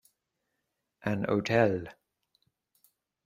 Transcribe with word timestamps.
An 1.03 1.25
hotel. 1.29 1.85